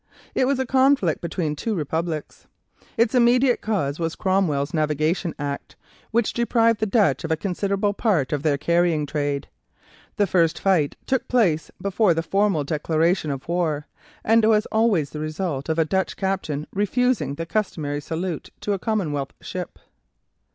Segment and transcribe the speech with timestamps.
[0.33, 2.47] It was a conflict between two republics.
[2.97, 5.75] Its immediate cause was Cromwell's Navigation Act,
[6.09, 9.47] which deprived the Dutch of a considerable part of their carrying trade.
[10.15, 13.85] The first fight took place before the formal declaration of war,
[14.23, 19.33] and was the result of a Dutch captain refusing the customary salute to a Commonwealth
[19.39, 19.77] ship.